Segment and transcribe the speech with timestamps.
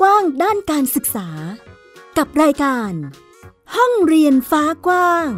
[0.00, 1.28] กว้างด้านการศึกษา
[2.18, 2.92] กับรายการ
[3.76, 5.28] ห้องเรียนฟ้ากว้าง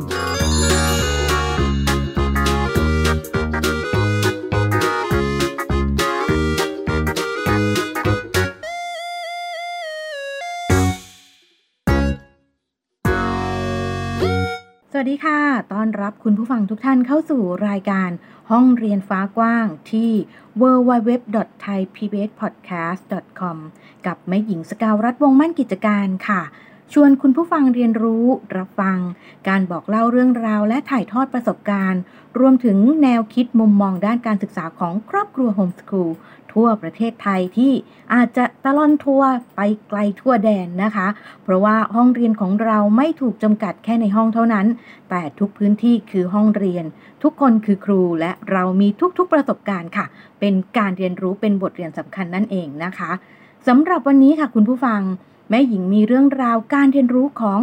[14.91, 15.41] สวัสดีค่ะ
[15.73, 18.11] ต้อนรับคุณผู้ฟังทุกท่านเข้าสู่รายการ
[18.51, 20.11] ห้องเรียนฟ้ากว้างที่
[20.61, 23.57] www.thaipbspodcast.com
[24.07, 26.43] กับแม่หญิงสกาวรัฐวงมั่นกิจการค่ะ
[26.93, 28.99] ชวนคุณผู้ฟังเรียนรู้ รับฟัง
[29.49, 32.01] การบอกเล่าเรื่องราวและถ่ายทอดประสบการณ์
[32.39, 36.11] รวมถึงแนวคิดมุมมองด้านการศึกษาของครอบครัวโฮมสคูล
[36.53, 37.73] ทั่วประเทศไทยที่
[38.15, 41.09] อาจจะตะลอนทัวร์ไปไกลทั่วแดนนะคะ
[41.43, 44.67] เพราะว่าห้องเรียนของเราไม่ถูกจำกัดแค่ในห้องเท่านั้น
[45.11, 46.85] แต่ทุกพื้นที่คือห้องเรียน
[47.23, 50.07] ทุกคนคือครูและเรามีทุกๆประสบการณ์ค่ะ
[50.41, 53.13] เป็นการเรียนรู้เป็นบทเรียนสำคัญนั่นเองนะคะ
[53.69, 55.01] สำหรับวันนี้ค่ะคุณผู้ฟัง
[55.49, 57.61] แม่หญิงมีเรื่องราวการเรียนรู้ของ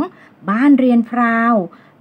[0.50, 1.54] บ้านเรียนพราว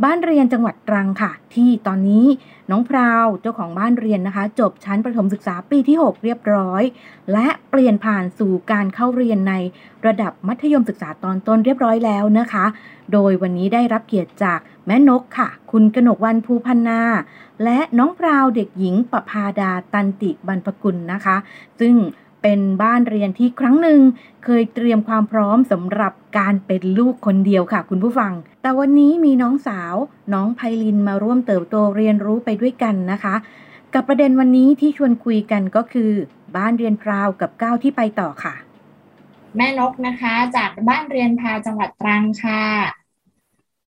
[0.05, 2.27] บ้านเรียนจังหวัดตรังค่ะ ที่ตอนนี้
[2.71, 6.83] น้องพราวเจ้าของบ้านเรียนนะคะ จบชั้นประถมศึกษาปีที่ 6 เรียบร้อย
[7.33, 9.55] และเปลี่ยนผ่านสู่การเข้าเรียนใน
[10.07, 12.65] ระดับมัธยมศึกษาตอนต้นเรียบร้อยแล้วนะคะ
[13.13, 17.01] โดยวันนี้ได้รับเกียรติจากแม่นกค่ะ คุณกนกวันภูพันนา
[17.65, 21.37] และน้องพราวเด็กหญิงประพาดาตันติบรรพกุลนะคะ
[21.81, 21.95] ซึ่ง
[22.43, 24.01] เป็นบ้านเรียนที่ครั้งหนึ่ง
[24.45, 29.95] เคยเตรียมความพร้อมสำหรับการเป็นลูกคนเดียวค่ะ คุณผู้ฟัง แต่วันนี้มีน้องสาว
[30.35, 33.35] น้องไพลินมาร่วมเติบโตเรียนรู้ไปด้วยกันนะคะ
[33.95, 36.13] กับประเด็นวันนี้ที่ชวนคุยกันก็คือ
[36.57, 38.55] บ้านเรียนพราวกับก้าวที่ไปต่อค่ะ
[39.57, 42.65] แม่นกนะคะ จากบ้านเรียนพราวจังหวัดตรังค่ะ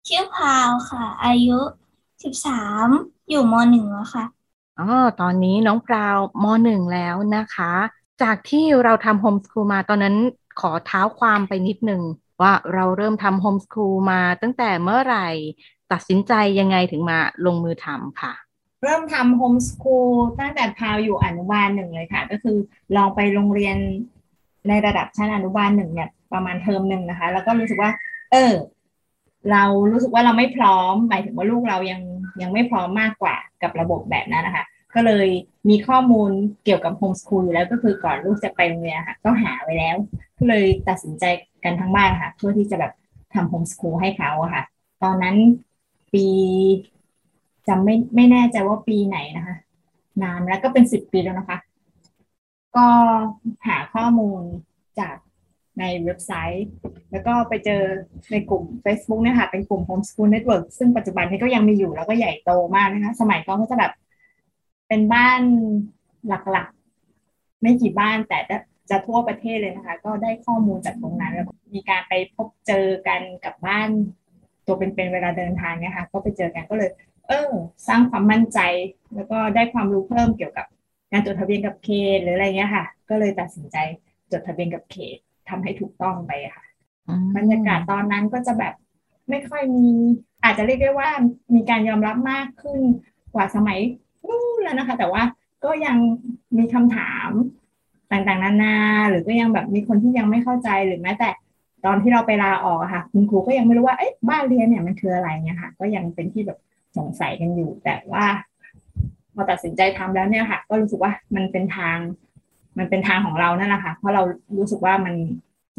[0.07, 1.59] ชื่อพราวค่ะ อายุ
[2.23, 2.87] สิบสาม
[3.29, 4.25] อยู่มหนึ่งแล้วค่ะ
[4.79, 4.87] อ๋อ
[5.21, 7.73] ตอนนี้น้องพราวมหนึ่งแล้วนะคะ
[8.23, 10.15] จากที่เราทำ homeschool มาตอนนั้น
[10.59, 12.01] ขอเท้าความไปนิดนึง
[12.41, 15.27] ว่าเราเริ่มทำ homeschool มาตั้งแต่เมื่อไหร่
[15.91, 18.33] ตัดสินใจยังไงถึงมาลงมือทำค่ะ
[18.83, 22.57] เริ่มทำ homeschool ตั้งแต่พราวอยู่อนุบาลหนึ่งเลยค่ะ ก็คือ
[22.95, 23.77] ลองไปโรงเรียน
[24.67, 27.91] ในระดับชั้นอนุบาลหนึ่งเนี่ยประมาณเทอมหนึ่งนะคะ แล้วก็รู้สึกว่า
[28.31, 28.53] เออ
[29.51, 32.01] เรารู้สึกว่าเราไม่พร้อม หมายถึงว่าลูกเรายัง
[32.41, 34.65] ยังไม่พร้อมมากกว่ากับระบบแบบนั้นนะคะ
[34.97, 35.27] ก็เลย
[35.69, 36.31] มีข้อมูล
[36.63, 39.95] เกี่ยวกับโฮมสคูลอยู่แล้วก็คือก่อนลูกจะไปโรงเรียนค่ะก็หาไว้แล้ว
[40.37, 41.23] ก็เลยตัดสินใจ
[41.63, 42.93] กันทั้งบ้านค่ะ เพื่อที่จะแบบ
[43.33, 44.63] ทำโฮมสคูลให้เขาค่ะ
[45.03, 45.35] ตอนนั้น
[46.13, 46.25] ปี
[47.67, 49.55] จำไม่ไม่แน่ใจว่าปีไหนนะคะ
[50.23, 51.57] นานแล้วก็เป็นสิบปีแล้วนะคะ
[52.75, 52.87] ก็
[53.67, 54.41] หาข้อมูล
[54.99, 55.15] จาก
[55.79, 56.67] ในเว็บไซต์
[57.11, 57.81] แล้วก็ไปเจอ
[58.31, 63.91] ในกลุ่ม Facebook เนี่ยค่ะ เป็นกลุ่ม Homeschool Network ซึ่งปัจจุบันนี้ก็ยังมีอยู่แล้วก็ใหญ่โตมากนะคะ สมัยก่อนก็จะแบบ
[64.87, 65.41] เป็นบ้าน
[66.27, 68.57] หลักๆ ไม่กี่บ้านแต่จะ
[68.89, 73.89] จะทั่วประเทศเลยนะคะ ก็ได้ข้อมูลจากตรงนั้น แล้วมีการไปพบเจอกันกับบ้าน
[74.65, 76.89] ตัวเป็นๆเวลาเดินทางเนี่ยค่ะก็ไปเจอกันก็เลย
[77.27, 77.51] เออ
[77.87, 78.59] สร้างความมั่นใจ
[79.15, 80.65] แล้วก็ได้ความรู้เพิ่มเกี่ยวกับ
[81.11, 83.77] การจดทะเบียนกับเขตหรืออะไรเงี้ยค่ะ ก็เลยตัดสินใจ
[84.31, 85.17] จดทะเบียนกับเขต
[85.49, 86.65] ทำให้ถูกต้องไปค่ะ
[87.37, 88.73] บรรยากาศตอนนั้นก็จะแบบ
[89.29, 89.87] ไม่ค่อยมี
[90.43, 91.09] อาจจะเรียกได้ว่า
[91.55, 92.79] มีการยอมรับมากขึ้น
[93.33, 93.79] กว่าสมัย
[94.29, 95.23] นู้นแล้วนะคะ แต่ว่า
[95.63, 95.97] ก็ยัง
[96.57, 97.29] มีคำถาม
[98.11, 98.75] ต่างๆ นานา
[99.09, 101.29] หรือก็ยังแบบมีคนที่ยังไม่เข้าใจหรือแม้แต่
[101.85, 106.59] ตอนที่เราไปลาออกค่ะ คุณครูก็ยังไม่รู้ว่าเอ๊ะบ้านเรียนเนี่ยมันคืออะไรเนี่ยค่ะ ก็ยังเป็นที่แบบ
[106.97, 108.25] สงสัยกันอยู่ แต่ว่า
[109.33, 111.97] พอตัดสินใจทำแล้วเนี่ยค่ะ ก็รู้สึกว่ามันเป็นทาง
[112.77, 114.23] มันเป็นทางของเรานั่นแหละค่ะ เพราะเรา
[114.57, 115.15] รู้สึกว่ามัน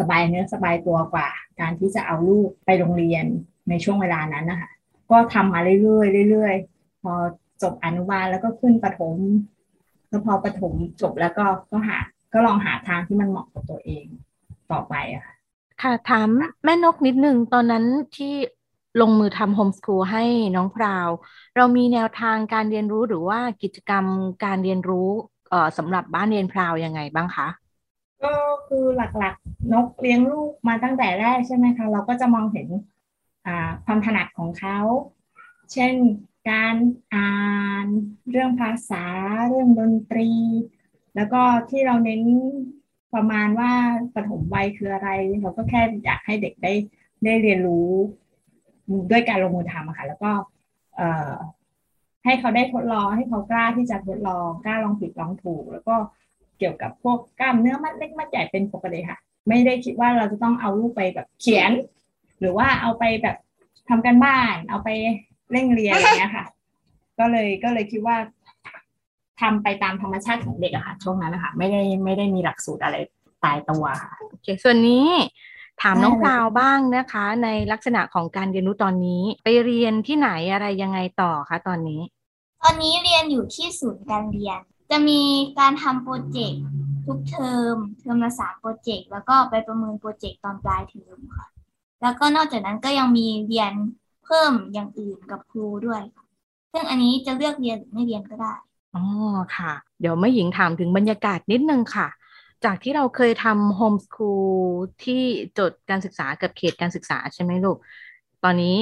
[0.00, 1.28] สบายเนื้อสบายตัวกว่า
[1.60, 3.25] การที่จะเอาลูกไปโรงเรียน
[3.69, 4.70] ในช่วงเวลานั้นนะคะ
[5.10, 7.12] ก็ทำมาเรื่อยๆเรื่อยๆพอ
[7.62, 9.16] จบอนุบาลแล้วก็ขึ้นประถม
[10.08, 11.98] แล้วพอประถมจบแล้วก็ก็หา
[12.32, 14.04] ก็ลองหาทางที่มันเหมาะกับตัวเอง
[14.72, 15.34] ต่อไปอะค่ะ
[15.82, 16.28] ค่ะถาม
[16.64, 17.84] แม่นกนิดนึงตอนนั้น
[18.16, 18.34] ที่
[19.00, 20.24] ลงมือทำโฮมสคูลให้
[20.56, 21.08] น้องพราว
[21.56, 24.04] เรามีแนวทางการเรียนรู้หรือว่ากิจกรรม
[24.44, 25.08] การเรียนรู้
[25.50, 27.49] เอ่อสำหรับบ้านเรียนพราวยังไงบ้างคะ
[28.25, 28.34] ก็
[28.66, 32.69] คือหลักๆนกเลี้ยงลูกมาตั้งแต่แรกใช่ไหมคะ เราก็จะมองเห็น
[33.46, 34.78] อ่าความถนัดของเขา
[35.72, 35.94] เช่น
[36.50, 36.75] การ
[37.15, 37.31] อ่า
[37.85, 37.87] น
[38.31, 39.05] เรื่องภาษา
[39.49, 40.31] เรื่องดนตรี
[41.17, 42.23] แล้วก็ที่เราเน้น
[43.15, 43.73] ประมาณว่า
[44.15, 45.11] ปฐมวัยคืออะไร
[45.41, 46.73] เราก็แค่อยากให้เด็กได้
[47.25, 47.91] ได้เรียนรู้
[49.11, 50.31] ด้วยการลงมือทำอะค่ะแล้วก็
[50.97, 51.33] เอ่อ
[52.25, 55.97] ให้เขาได้ทดลองให้เขากล้าที่จะทดลองกล้าลองผิดลองถูก แล้วก็
[56.59, 59.19] เกี่ยวกับพวกกล้ามเนื้อมัดเล็กมัดใหญ่เป็นปกติค่ะ
[59.49, 61.71] ไม่ได้คิดว่าเราจะต้องเอาลูกไปแบบเขียน
[62.41, 63.37] หรือว่าเอาไปแบบ
[63.89, 64.89] ทำกันบ้าน เอาไป
[65.53, 66.47] เร่งเรียนอะไรเงี้ยค่ะ
[67.19, 68.17] ก็เลยก็เลยคิดว่า
[69.41, 72.97] ทำไปตามธรรมชาติของเด็กอะค่ะ ช่วงนั้นนะคะไม่ได้ไม่ได้มีหลักสูตรอะไร
[73.45, 75.09] ตายตัวค่ะโอเคส่วนนี้
[75.83, 82.00] ถามน้องได้พเลยบ้างนะคะ ในลักษณะของการเรียนรู้ตอนนี้ ไปเรียนที่ไหนอะไรยังไงต่อคะตอนนี้
[82.62, 84.61] ตอนนี้เรียนอยู่ที่ศูนย์การเรียน
[84.91, 85.21] จะมี
[85.59, 86.62] การทำ project
[87.06, 91.47] ทุกเทอมเทอมละสาม project แล้วก็ไปประเมิน project ตอนปลายเทอมค่ะ
[92.03, 93.73] แล้วก็นอกจากนั้นก็ยังมีเรียน
[94.28, 96.25] เพิ่มอย่างอื่นกับครูด้วยค่ะ
[96.72, 98.54] ซึ่งอันนี้จะเลือกเรียนหรือไม่เรียนก็ได้
[98.94, 99.00] อ๋อ
[99.56, 102.08] ค่ะ เดี๋ยวแม่หญิงถามถึงบรรยากาศนิดนึงค่ะ
[102.64, 104.34] จากที่เราเคยทำโฮมส o ูล
[105.04, 105.22] ที่
[105.58, 107.76] จดการศึกษากับเขตการศึกษาใช่ไหมลูก
[108.44, 108.76] ตอนนี้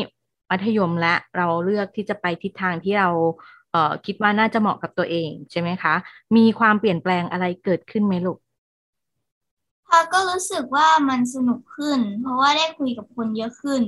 [0.50, 3.08] มัธยมและเราเลือกที่จะไปทิศทางที่เรา
[3.70, 5.94] เอ่อคิดว่าน่าจะเหมาะกับตัวเองใช่ไหมคะ
[6.37, 8.38] มีความเปลี่ยนแปลงอะไรเกิดขึ้นไหมลูก
[9.87, 13.82] พาก็รู้สึกว่ามันสนุกขึ้น เพราะว่าได้คุยกับคนเยอะขึ้น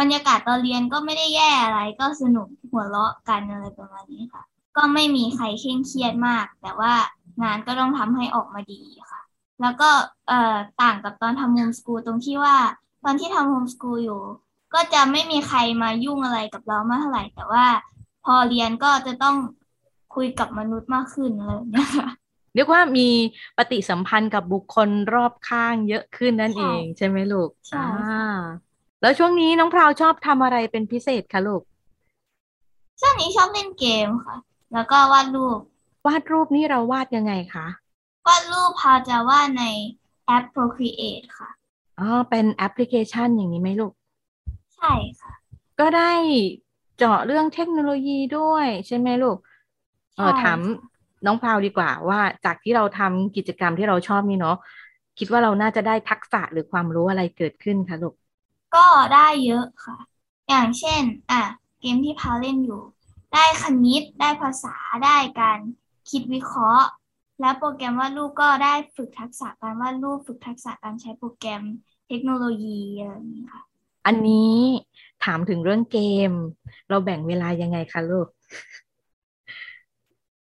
[0.00, 4.42] บรรยากาศตอนเรียนก็ไม่ได้แย่อะไร ก็สนุกหัวเราะกันอะไรประมาณนี้ค่ะ
[4.76, 6.92] ก็ไม่มีใครเคร่งเครียดมาก แต่ว่า
[7.42, 8.80] งานก็ต้องทำให้ออกมาดี
[9.10, 9.20] ค่ะ
[9.60, 9.90] แล้วก็
[10.28, 12.56] เอ่อต่างกับตอนทำโฮมสกูลตรงที่ว่า
[13.04, 14.20] ตอนที่ทำโฮมสกูลอยู่
[14.74, 17.64] ก็จะไม่มีใครมายุ่งอะไรกับเรามากเท่าไหร่ แต่ว่า
[18.24, 19.36] พอเรียนก็จะต้อง
[20.14, 22.08] คุยกับมนุษย์มากขึ้นอะไรแบบเนี้ยค่ะ
[22.54, 23.08] เรียกว่ามี
[23.56, 28.26] ปฏิสัมพันธ์กับบุคคลรอบข้างเยอะขึ้นนั่นใช่เอง ใช่ไหมลูกใช่อ่าค่ะ
[29.02, 31.62] แล้วช่วงนี้น้องพราวชอบทำอะไรเป็นพิเศษคะลูก
[33.00, 34.36] ช่วงนี้ชอบเล่นเกมค่ะ
[34.72, 35.58] แล้วก็วาดรูป
[36.06, 37.66] วาดรูปนี่เราวาดยังไงคะ
[38.26, 39.64] วาดรูปพาจะวาดใน
[40.26, 41.50] แอป Procreate ค่ะ
[41.98, 43.92] อ๋อ เป็นแอปพลิเคชันอย่างนี้ไหมลูก
[44.76, 45.32] ใช่ค่ะ
[45.80, 46.12] ก็ได้
[46.98, 49.38] เจาะเรื่องเทคโนโลยีด้วยใช่ไหมลูก
[50.16, 50.58] เออใช่ถาม
[51.26, 54.56] น้องพราวดีกว่าว่าจากที่เราทำกิจกรรมที่เราชอบนี่เนาะ
[55.18, 58.14] คิดว่าเราน่าจะได้ทักษะหรือความรู้อะไรเกิดขึ้นคะลูก
[58.74, 59.96] ก็ได้เยอะค่ะ
[60.48, 61.42] อย่างเช่น อะ
[61.80, 62.82] เกมที่พาเล่นอยู่
[63.34, 64.74] ได้คณิต ได้ภาษา
[65.04, 65.58] ได้การ
[66.10, 66.86] คิดวิเคราะห์
[67.40, 71.62] แล้วโปรแกรมวาดรูปก็ได้ฝึกทักษะการวาดรูป ฝึกทักษะการใช้โปรแกรม
[72.08, 73.62] เทคโนโลยีอะไรแบบนี้ค่ะ
[74.06, 74.58] อันนี้
[75.24, 75.98] ถามถึงเรื่องเก
[76.28, 76.30] ม
[76.88, 78.28] เราแบ่งเวลายังไงคะลูก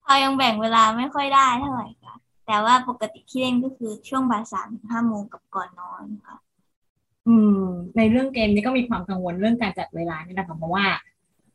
[0.05, 2.15] พราวยังแบ่งเวลาไม่ค่อยได้เท่าไหร่ค่ะ
[2.47, 6.37] แต่ว่าปกติที่เล่นก็คือช่วงบ่ายสามถึงห้าโมงกับก่อนนอนค่ะ
[7.29, 7.63] อืม
[7.97, 10.87] ในเรื่องเกมนี้ก็มีความกังวลเรื่องการจัดเวลานี่นะคะเพราะว่า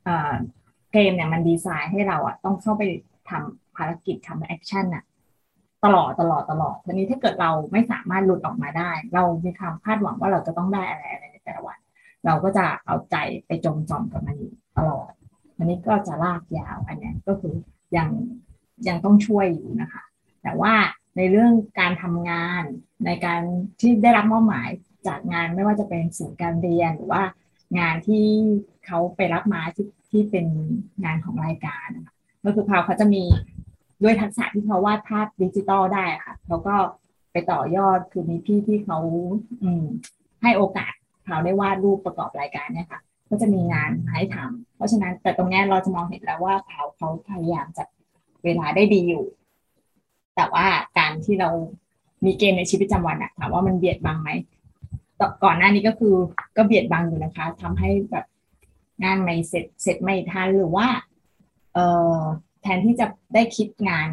[0.04, 0.34] เอ่อ
[0.94, 2.84] เกมเนี่ยมันดีไซน์ให้เราอะต้องเข้าไป
[3.30, 5.04] ทำภารกิจทำ action อะ
[5.86, 11.78] ตลอดตลอดตลอดทีนี้ถ้าเกิดเราไม่สามารถหลุดออกมาได้ เรามีความคาดหวังว่าเราจะต้องได้อะไรอะไรในแต่ละวัน
[12.26, 13.16] เราก็จะเอาใจ
[13.46, 14.38] ไปจมจอมกับมัน
[14.78, 15.12] ตลอด
[15.58, 17.56] อันนี้ก็จะลากยาวอันเนี้ยก็คือ
[17.98, 18.10] ยัง
[18.88, 20.04] ยังต้องช่วยอยู่นะคะ
[20.44, 20.74] แต่ว่า
[21.18, 22.64] ในเรื่องการทำงาน
[23.06, 23.42] ในการ
[23.80, 24.70] ที่ได้รับมอบหมาย
[25.08, 27.24] จากงานไม่ว่าจะเป็นศูนย์การเรียนหรือว่า
[27.80, 28.26] งานที่
[28.86, 30.46] เขาไปรับมาที่ที่เป็น
[31.04, 31.88] งานของรายการ
[32.44, 33.24] ก็คือเขาเขาจะมี
[34.04, 36.76] ด้วยทักษะที่เขาวาดภาพดิจิตอลได้ค่ะเขาก็
[37.32, 38.98] ไปต่อยอดคือมีพี่ที่เขา
[39.64, 39.86] อืม
[40.42, 40.94] ให้โอกาส
[41.26, 47.88] เขาได้วาดรูปประกอบรายการเนี่ยค่ะ ก็จะมีงานให้ทำเพราะฉะนั้นแต่ตรงนี้เราจะมองเห็นแล้วว่าเขาเขาพยายามจัด
[48.44, 49.24] เวลาได้ดีอยู่
[50.36, 50.66] แต่ว่า
[50.98, 51.50] การที่เรา
[52.26, 54.30] มีเกมในชีวิตประจำวันอะถามว่ามันเบียดบังไหม
[55.44, 56.16] ก่อนหน้านี้ก็คือ
[56.58, 58.26] ก็เบียดบังอยู่นะคะทำให้แบบ
[59.04, 60.88] งานไม่เสร็จเสร็จไม่ทันหรือว่า
[61.74, 61.86] เอ่
[62.18, 62.20] อ
[62.62, 64.10] แทนที่จะได้คิดงาน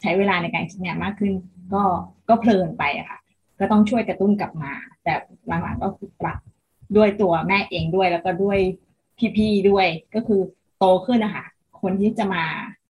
[0.00, 1.32] ใช้เวลาในการคิดงานมากขึ้น
[1.74, 1.82] ก็
[2.28, 3.18] ก็เพลินไปอะค่ะ
[3.58, 4.72] ก็ต้องช่วยกระตุ้นกลับมา
[5.02, 5.12] แต่
[5.46, 6.38] หลังๆก็คือปรับ
[6.96, 8.58] ด้วยตัวแม่เองด้วยแล้วก็ด้วย
[9.36, 10.40] พี่ๆด้วยก็คือ
[10.78, 11.44] โตขึ้นนะคะ
[11.80, 12.44] คนที่จะมา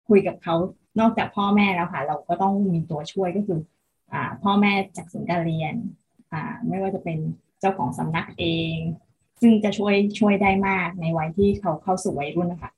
[0.08, 0.54] คุยกับเขา
[1.00, 3.58] นอกจากพ่อแม่แล้วค่ะ เราก็ต้องมีตัวช่วยก็คือ
[4.12, 5.75] อ่า พ่อแม่จากศูนย์การเรียน
[6.32, 7.18] อ่าไม่ว่าจะเป็น
[7.60, 8.76] เจ้าของสำนักเอง
[9.40, 12.70] ซึ่งจะช่วยช่วยได้มากในวัยที่เขาเข้าสู่วัยรุ่นนะคะ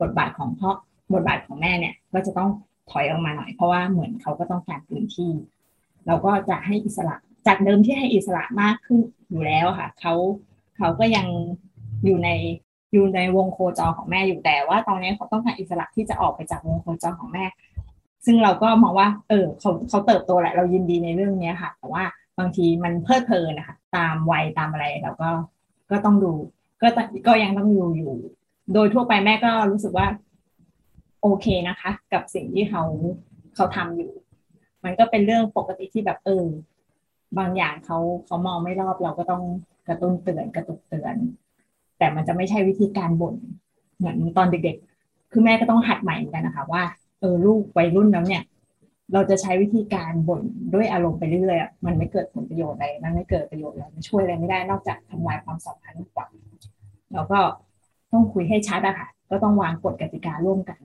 [0.00, 0.70] บทบาทของพ่อ
[1.14, 2.50] บทบาทของแม่เนี่ยก็จะต้อง
[2.90, 5.30] ถอยออกมาหน่อย เพราะว่าเหมือนเขาก็ต้องการพื้นที่
[6.06, 9.00] เราก็จะให้อิสระจากเดิมที่ให้อิสระมากขึ้น
[9.30, 10.14] อยู่แล้วค่ะเขา
[10.76, 11.26] เขาก็ยัง
[12.04, 12.30] อยู่ใน
[12.92, 17.44] อยู่ในวงโคจรของแม่อยู่แต่ว่าตอนนี้เขาต้องการอิสระที่จะออกไปจากวงโคจรของแม่
[18.24, 22.02] ซึ่งเราก็มองว่า เออเขาเขาเติบโตแหละเรายินดีในเรื่องนี้ค่ะ แต่ว่า
[22.38, 25.30] บางทีมันเพลิดเพลินนะคะตามวัยตามอะไรเราก็
[25.90, 26.32] ก็ต้องดู
[26.82, 28.14] ก็ต้องก็ยังต้องดูอยู่
[28.74, 30.06] โดยทั่วไปแม่ก็รู้สึกว่า
[31.22, 32.82] โอเคนะคะ กับสิ่งที่เขา
[33.54, 34.10] เขาทำอยู่
[34.84, 36.44] มันก็เป็นเรื่องปกติที่แบบเออ
[37.38, 39.42] บางอย่างเขาเขามองไม่รอบเราก็ต้อง
[39.88, 41.16] กระตุ้นเตือนกระตุกเตือน
[41.98, 43.34] แต่มันจะไม่ใช่วิธีการบ่น
[43.96, 46.82] เหมือนตอนเด็กๆ คือแม่ก็ต้องหัดใหม่เหมือนกันนะคะ ว่า
[47.20, 48.42] เออลูกวัยรุ่นแล้วเนี่ย
[49.12, 50.42] เราจะใช้วิธีการบ่น
[50.74, 56.26] ด้วยอารมณ์ไปเรื่อยๆมันไม่เกิดผลประโยชน์อะไรมันไม่เกิดประโยชน์อะไรมันช่วยอะไรไม่ได้นอกจากทำลายความสัมพันธ์กว่า
[57.12, 57.40] เราก็
[58.12, 60.80] ต้องคุยให้ชัดอะค่ะ ก็ต้องวางกฎกติการ่วมกัน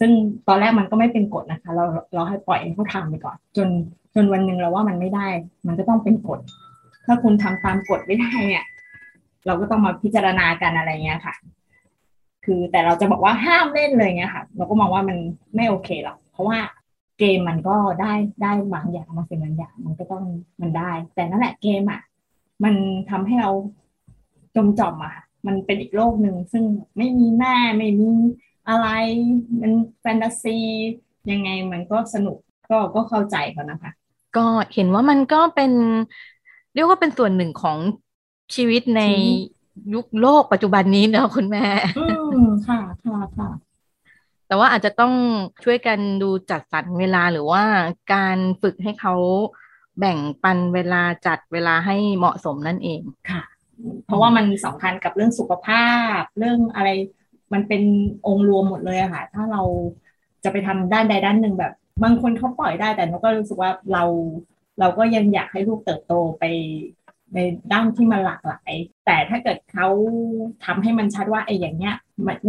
[0.00, 0.10] ซึ่ง
[0.48, 3.68] ตอนแรกมันก็ไม่เป็นกฎนะคะ เราเราให้ปล่อยให้เขาทำไปก่อน จน
[4.14, 5.26] จนวันหนึ่งเราว่ามันไม่ได้
[5.66, 6.40] มันก็ต้องเป็นกฎ
[7.06, 8.64] ถ้าคุณทำตามกฎไม่ได้เนี่ย
[9.46, 11.34] เราก็ต้องมาพิจารณากันอะไรเงี้ยค่ะ
[12.44, 15.16] คือแต่เราจะบอกว่าห้ามเล่นเลยเงี้ยค่ะ เราก็มองว่ามัน
[15.54, 16.58] ไม่โอเคหรอก เพราะว่า
[17.18, 20.24] เกมมันก็ได้ได้บางอย่างบางสิ่งบางอย่างมันก็ต้อง
[20.60, 22.00] มันได้ แต่นั่นแหละเกมอะ
[22.64, 22.74] มัน
[23.10, 23.50] ทำให้เรา
[24.56, 26.64] จมจอมอะค่ะ มันเป็นอีกโลกหนึ่งซึ่ง
[26.96, 28.10] ไม่มีแม่ไม่มี
[28.68, 28.86] อะไร
[29.60, 30.58] มันแฟนตาซี
[31.30, 32.36] ยังไงมันก็สนุก
[32.70, 33.90] ก็ก็เข้าใจเขานะคะ
[34.36, 35.72] ก็เห็นว่ามันก็เป็น
[36.74, 37.78] เรียกว่าเป็นส่วนหนึ่งของ
[38.54, 39.02] ชีวิตใน
[39.94, 41.64] ยุคโลกปัจจุบันนี้เนอะคุณแม่
[41.96, 43.48] อืมค่ะค่ะค่ะ
[44.46, 45.12] แต่ว่าอาจจะต้อง
[45.64, 47.62] ช่วยกันดูจัดสรรเวลาหรือว่า
[48.14, 49.14] การฝึกให้เขา
[49.98, 53.00] แบ่งปันเวลาจัดเวลาให้เหมาะสมนั่นเอง
[53.30, 53.42] ค่ะ
[54.06, 55.88] เพราะว่ามันสำคัญกับเรื่องสุขภา
[56.18, 56.88] พ เรื่องอะไร
[57.52, 57.82] มันเป็น
[58.26, 59.62] องค์รวมหมดเลยอะค่ะ ถ้าเรา
[60.44, 61.72] จะไปทำด้านใดด้านหนึ่งแบบ
[62.02, 64.04] บางคนเขาปล่อยได้แต่นกก็รู้สึกว่าเรา
[64.80, 66.44] เราก็ยังอยากให้ลูกเติบโตไป
[67.34, 67.38] ใน
[67.72, 68.72] ด้านที่มันหลากหลาย
[69.06, 69.88] แต่ถ้าเกิดเขา
[70.64, 71.94] ทำให้มันชัดว่าไอ้อย่างเงี้ย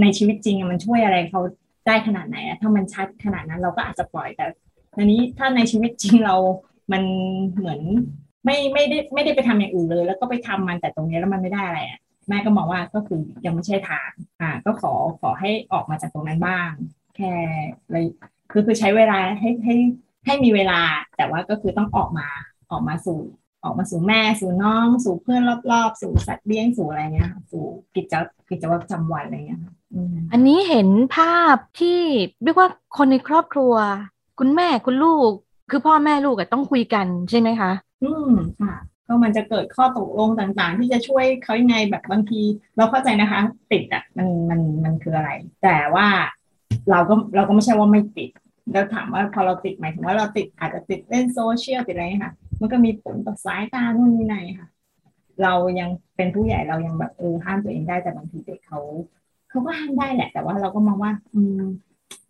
[0.02, 1.42] ในชีวิตจริงมันช่วยอะไรเขา
[1.88, 4.46] ได้ขนาดไหนอะถ้ามันชัดขนาดนั้นเราก็อาจจะปล่อยแต่
[4.96, 6.36] ทีนี้ถ้าในชีวิตจริงเรา
[6.92, 7.04] มัน
[7.58, 7.82] เหมือน
[8.46, 14.10] ไม่ไม่ได้ไม่ได้ไปทำอย่างอื่นเลย แล้วก็ไปทำมันแต่ตรงนี้แล้วมันไม่ได้อะไรอะแม่ก็มองว่าก็คือยังไม่ใช่ทาง
[14.42, 16.70] อ่า ก็ขอขอให้ออกมาจากตรงนั้นบ้าง
[17.16, 17.34] แค่
[17.92, 18.06] เลย
[18.52, 19.76] คือคือใช้เวลาให้ให้
[20.26, 20.82] ให้มีเวลา
[21.18, 22.28] แต่ว่าก็คือต้องออกมา
[22.72, 23.20] ออกมาสู่
[23.64, 25.42] ออกมาสู่แม่สู่น้อง สู่เพื่อน
[25.72, 27.64] รอบๆ สู่สัตว์เลี้ยงสู่อะไรเงี้ยสู่
[27.96, 28.14] กิจ
[28.50, 29.62] กิจวัตรประจำวันอะไรเงี้ย
[30.32, 32.00] อันนี้เห็นภาพที่
[32.44, 33.74] เรียกว่าคนในครอบครัว
[34.40, 35.32] คุณแม่คุณลูก
[35.70, 37.72] คือพ่อแม่ลูกต้องคุยกันใช่ไหมคะ
[38.04, 38.76] อืมค่ะ
[39.08, 42.42] ก็มันจะเกิดข้อตกลงต่างๆ ที่จะช่วยเขายังไงแบบบางที
[42.78, 43.42] เราเข้าใจนะคะ
[43.72, 45.32] ติดอะมันมันมันคืออะไร
[45.64, 46.08] แต่ว่า
[46.90, 48.30] เราก็เราก็ไม่ใช่ว่าไม่ติด
[48.72, 54.70] แล้วถามว่าพอเราติดหมายถึงว่าเราติดอาจจะติดเล่นโซเชียลติดอะไรค่ะ มันก็มีผลต่อสายตาโน่นนี่นั่นค่ะ
[55.44, 58.80] เรายังเป็นผู้ใหญ่เรายังแบบเออห้ามตัวเองได้แต่บางทีเด็กเขา
[59.50, 61.64] เขาก็ห้ามได้แหละ แต่ว่าเราก็มองว่า อืม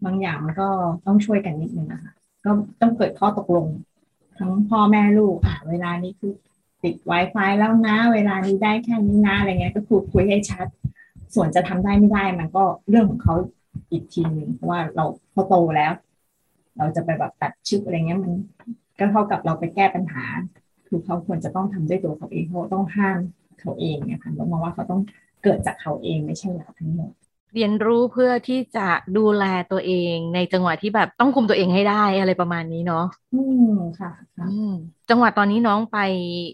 [0.05, 0.67] บางอย่างมันก็
[1.05, 2.13] ต้องช่วยกันนิดนึงนะคะ
[2.45, 2.49] ก็
[2.81, 3.67] ต้องเกิดข้อตกลง
[4.37, 6.33] ทั้งพ่อแม่ลูกอะเวลานี้คือ
[6.83, 10.67] ติด Wi-Fi แล้วนะ เวลานี้ได้แค่นี้นะอะไรเงี้ยก็คุยคุยให้ชัด
[11.35, 13.35] ส่วนจะทำได้ไม่ได้มันก็เรื่องของเขา
[13.91, 15.91] อีกทีหนึ่งเพราะว่าเราพอโตแล้ว
[16.77, 18.31] เราจะไปแบบตัดชึกอะไรเงี้ยมัน
[18.99, 20.23] ก็เท่ากับเราไปแก้ปัญหา
[20.87, 23.17] คือเขาควรจะต้องทำด้วยตัวเขาเองเขาต้องห้าม
[23.59, 25.01] เขาเองเนี่ยค่ะเรามองว่าเขาต้อง
[25.43, 27.11] เกิดจากเขาเองไม่ใช่เราทั้งหมด
[27.53, 33.41] เรียนรู้เพื่อที่จะดูแลตัวเอง ในจังหวะที่แบบต้องคุมตัวเองให้ได้อะไรประมาณนี้เนาะอื
[33.71, 34.71] มค่ะอืม
[35.09, 35.97] จังหวะตอนนี้น้องไป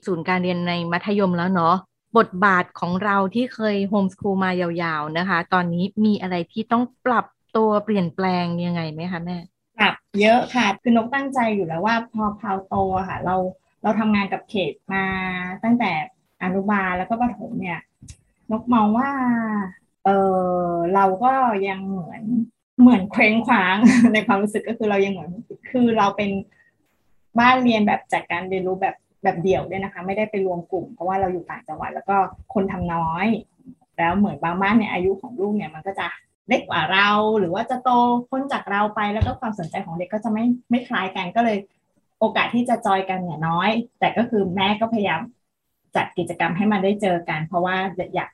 [0.05, 1.75] ศูนย์การเรียนในมัธยมแล้วเนาะ
[2.17, 7.25] บทบาทของเราที่เคยโฮมสคูลมายาวๆนะคะ ตอนนี้มีอะไรที่ต้องปรับ
[7.55, 9.37] ตัวเปลี่ยนแปลงยังไงไหมคะแม่
[9.77, 12.75] ปรับเยอะค่ะ คือนกตั้งใจอยู่แล้วว่าพอพาวโต
[13.09, 13.35] ค่ะ เรา
[13.83, 15.03] เราทำงานกับเขตมา
[15.63, 15.91] ตั้งแต่
[16.43, 17.79] อนุบาลแล้วก็ประถมเนี่ย
[18.51, 19.09] นกมองว่า
[20.05, 20.09] เอ
[20.69, 21.31] อเราก็
[21.67, 22.23] ยังเหมือน
[22.81, 23.75] เหมือนเคว้งคว้าง
[24.13, 25.31] ในความรู้สึกก็คือเรายังเหมือน
[25.71, 26.29] คือเราเป็น
[27.39, 32.17] บ้านเรียนแบบจัดการเรียนรู้แบบแบบเดี่ยวด้วยนะคะ ไม่ได้ไปรวมกลุ่มเพราะว่าเราอยู่ต่างจังหวัดแล้วก็
[32.53, 33.27] คนทำน้อย
[33.97, 36.07] แล้วเหมือนบางบ้านในอายุของลูกเนี่ยมันก็จะ
[36.47, 37.09] เล็กกว่าเรา
[37.39, 37.89] หรือว่าจะโต
[38.29, 41.57] พ้นจากเราไปแล้วก็ความสนใจของเด็กก็จะไม่ไม่คล้ายกันก็เลย
[42.19, 43.69] โอกาสที่จะจอยกันเนี่ยน้อย
[43.99, 45.21] แต่ก็คือแม่ก็พยายาม
[45.95, 47.75] จัดกิจกรรมให้มันได้เจอกัน เพราะว่า
[48.15, 48.29] อยาก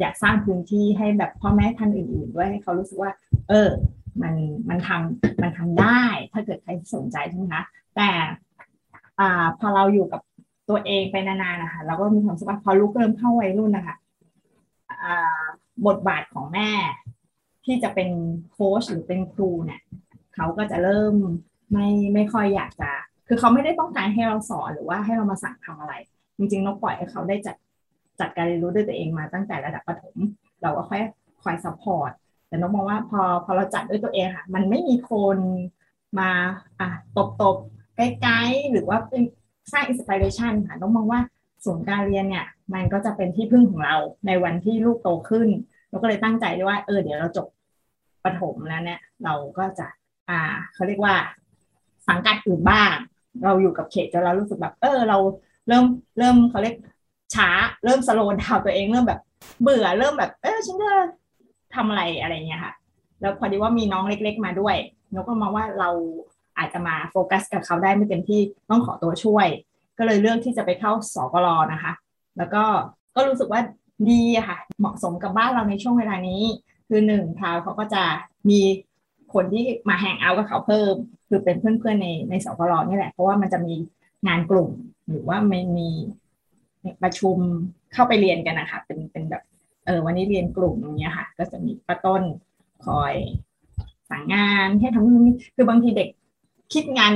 [0.00, 3.12] อยากสร้างพื้นที่ให้แบบพ่อแม่ท่านอื่น ๆ ด้วยให้เขารู้สึกว่า
[3.48, 3.70] เออ
[4.22, 4.34] มัน
[4.68, 6.02] มันทำมันทำได้
[6.32, 7.62] ถ้าเกิดใครสนใจใช่ไหมคะ
[7.96, 8.08] แต่
[9.20, 10.20] อ่าพอเราอยู่กับ
[10.68, 13.96] ตัวเองไปนานๆนะคะเราก็มีความรู้สึกพอลูกเริ่มเข้าวัยรุ่นนะคะ
[15.02, 15.44] อ่า
[15.86, 16.70] บทบาทของแม่
[17.64, 18.10] ที่จะเป็น
[18.50, 19.80] โค้ชหรือเป็นครูเนี่ย
[20.34, 21.14] เขาก็จะเริ่ม
[21.72, 22.90] ไม่ไม่ค่อยอยากจะ
[23.28, 25.94] คือเขาไม่ได้ต้องการให้เราสอนหรือว่าให้เรามาสั่งทำอะไร
[26.40, 27.56] จริงๆนกปล่อยให้เขาได้จัด
[28.20, 30.16] จัดการเรียนรู้ด้วยตัวเองมาตั้งแต่ระดับประถม
[30.62, 31.02] เราก็ค่อย
[31.42, 32.10] คอย support
[32.48, 35.38] แต่น้องมองว่าพอพอเราจัดด้วยตัวเองค่ะ มันไม่มีคน
[36.18, 36.30] มา
[36.80, 37.56] อะตบตบ
[37.96, 39.22] ใกล้ๆหรือว่าเป็น
[39.72, 41.20] สร้างอินสปิเรชันค่ะน้องมองว่า
[41.64, 45.48] ศูนย์การเรียนเนี่ย มันก็จะเป็นที่พึ่งของเราในวันที่ลูกโตขึ้น
[45.88, 47.46] เราก็เลยตั้งใจด้วยว่าเออเดี๋ยวเราจบ
[48.24, 49.86] ประถมแล้วเนี่ย เราก็จะ
[50.28, 50.40] อ่า
[50.74, 51.14] เขาเรียกว่า
[52.08, 52.92] สังกัดอื่นบ้าง
[53.44, 55.18] เราอยู่กับเขตจนเรารู้สึกแบบ เออ เรา
[55.70, 55.86] เริ่ม
[56.18, 56.76] เริ่มเขาเรียก
[57.34, 57.48] ช้า
[57.84, 59.20] เริ่มสโลว์ดาวตัวเองเริ่มแบบ
[59.62, 60.92] เบื่อเริ่มแบบ เออฉันจะ
[61.74, 62.72] ทำอะไรอะไรเงี้ยค่ะ
[63.20, 64.76] แล้วพอดีว่ามีน้องเล็ก ๆ มาด้วย
[65.12, 65.90] นกก็มองว่าเรา
[66.58, 69.46] อาจจะมาโฟกัสกับเขาได้ไม่เต็มที่ต้องขอตัวช่วย
[69.98, 71.92] ก็เลยเลือกที่จะไปเข้าสกรนะคะ
[72.38, 72.62] แล้วก็
[73.16, 73.60] ก็รู้สึกว่า
[74.10, 76.42] ดีค่ะ เหมาะสมกับบ้านเราในช่วงเวลานี้
[76.88, 78.02] คือหนึ่งพาวเขาก็จะ
[78.50, 78.60] มี
[79.34, 80.94] คนที่มาแฮงเอาท์กับเขาเพิ่ม
[81.28, 83.74] คือเป็นเพื่อนๆในในสกลนี่แหละ เพราะว่ามันจะมี
[84.28, 84.70] งานกลุ่ม
[85.08, 85.90] หรือว่าไม่มี
[87.02, 87.36] ประชุม
[87.92, 89.42] เข้าไปเรียนกันนะคะเป็นเป็นแบบ
[89.86, 92.22] เออวันนี้เรียนกลุ่มอย่างเงี้ยค่ะ ก็จะมีป้าต้น
[92.84, 93.14] คอย
[94.10, 96.08] สั่งงานให้ทำนู่นนี่คือบางทีเด็ก
[96.72, 97.12] คิดงาน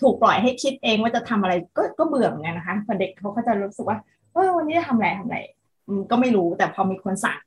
[0.00, 3.98] ถูกปล่อยให้คิดเองว่าจะทำอะไรก็ก็เบื่อเหมือนกันนะคะพอเด็กเขาก็จะรู้สึกว่า
[4.32, 5.38] เออวันนี้จะทำอะไรทำอะไร
[6.10, 7.38] ก็ไม่รู้แต่พอมีคนสั่ง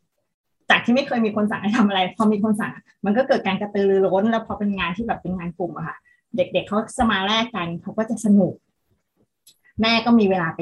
[0.69, 2.71] จากที่ไม่เคยมีคนสั่งให้ทำอะไร พอมีคนสั่ง
[3.05, 5.97] มันก็เกิดการกระตือรือร้น แล้วพอเป็นงานที่แบบเป็นงานกลุ่มอะค่ะ
[6.35, 8.53] เด็กๆเเขาสมาแรกกันเขาก็จะสนุก
[9.81, 10.61] แม่ก็มีเวลาไป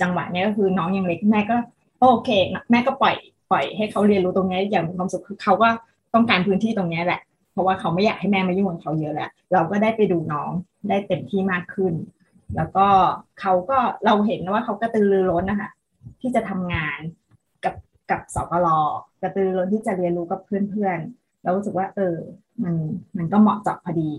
[0.00, 1.56] จังหวะนี้ก็คือน้องยังเล็กแม่ก็
[2.00, 2.30] โอเค
[2.70, 3.16] แม่ก็ปล่อย
[3.50, 5.68] ปล่อยให้เขาเรียนรู้ตรงนี้อย่างมีความสุขคือเขาก็
[6.14, 7.20] ต้องการพื้นที่ตรงนี้แหละ
[7.52, 10.50] เพราะว่าเขาไม่อยากให้แม่มายุ่งกับเขาเยอะแล้วเราก็ได้ไปดูน้อง
[10.88, 11.94] ได้เต็มที่มากขึ้น
[12.56, 12.86] แล้วก็
[13.40, 15.70] เขาก็เราเห็นว่าเขากระตือรือร้นนะคะ
[16.20, 16.98] ที่จะทำงาน
[17.64, 17.74] กับ
[18.10, 18.68] กับสกล
[19.22, 22.16] กระตือรือร้นที่จะเรียนรู้กับเพื่อนๆเรารู้สึกว่า เออ
[22.62, 22.74] มัน
[23.16, 24.12] มันก็เหมาะเจาะพอดี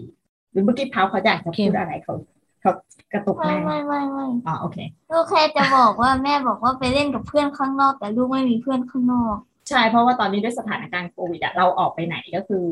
[0.58, 2.14] รือเมื่อกี้พาวเขาอยากจะพูดอะไรเขา
[2.62, 2.72] เขา
[3.14, 4.78] กระตุกไม่แม่ไม่ไม่ไม่อ๋อโอเค
[5.12, 9.36] ลูกแค่จะบอกว่าแม่บอกว่าไปเล่นกับเพื่อนข้างนอก แต่ลูกไม่มีเพื่อนข้างนอก
[9.70, 12.64] ใช่เพราะว่าตอนนี้ด้วยสถานการณ์โควิดอะเราออกไปไหนก็คือ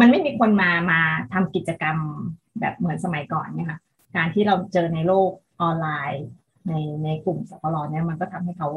[0.00, 1.00] มันไม่มีคนมามา
[1.32, 1.96] ทำกิจกรรม
[2.60, 3.78] แบบเหมือนสมัยก่อนเนี่ยค่ะ
[4.16, 5.30] การที่เราเจอในโลก
[5.62, 6.26] ออนไลน์
[6.68, 6.72] ใน
[7.04, 8.68] ในกลุ่มสปรเนี่ยมันก็ทำให้เขา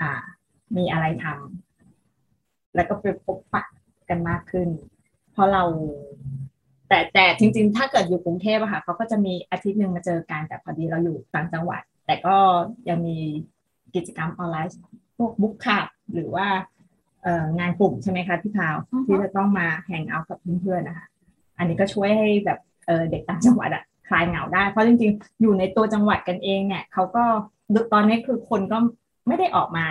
[0.00, 0.22] อ่า
[0.76, 3.62] มีอะไรทำแล้วก็ไปพบปะ
[4.08, 4.68] กันมากขึ้น
[5.32, 5.64] เพราะเรา
[6.88, 12.36] แต่แต่จริงๆ ถ้าเกิดอยู่กรุงเทพอะค่ะเขาก็จะมีอาทิตย์หนึ่งมาเจอกัน แต่พอดีเราอยู่ต่างจังหวัด แต่ก็
[12.88, 13.16] ยังมี
[13.94, 14.72] กิจกรรมออนไลน์
[15.16, 16.46] พวกบุ๊กคับหรือว่า
[17.22, 21.06] เอ่องานกลุ่มใช่ไหมคะพี่พาวอือฮึที่จะต้องมาแฮงเอาท์กับเพื่อนๆนะคะ
[21.58, 27.24] อันนี้ก็ช่วยให้แบบเออเด็กต่างจังหวัดอะคลายเหงาได้ เพราะจริงๆ อยู่ในตัวจังหวัดกันเองเนี่ยเขาก็
[27.92, 28.78] ตอนนี้คือคนก็
[29.26, 29.86] ไม่ได้ออกมา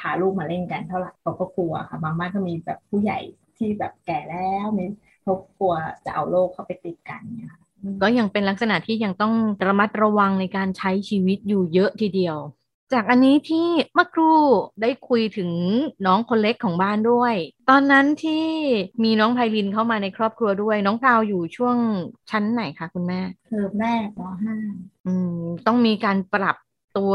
[0.00, 3.18] พาลูกมาเล่นกันเท่าไหร่เขาก็กลัวค่ะบางบ้านก็มีแบบผู้ใหญ่
[3.56, 4.84] ที่แบบแก่แล้วมี
[5.30, 7.60] เขากลัวจะเอาโรคเขาไปติดกันเนี่ยค่ะ
[8.02, 9.34] ก็ยังเป็นลักษณะที่ยังต้อง
[9.66, 12.36] ระมัดระวังในการใช้ชีวิตอยู่เยอะทีเดียว
[12.92, 14.38] จากอันนี้ที่เมื่อครู่
[14.82, 15.50] ได้คุยถึง
[16.06, 17.34] น้องคนเล็กของบ้านด้วย
[17.70, 18.46] ตอนนั้นที่
[19.04, 21.76] มีน้องไพลินเข้ามาในครอบครัวด้วย น้องพราวอยู่ช่วง
[22.30, 24.56] ชั้นไหนคะคุณแม่เทอมแรกปห้า
[25.06, 26.56] อืมต้องมีการปรับ
[26.96, 27.12] ตัว